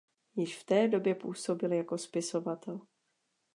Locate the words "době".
0.87-1.15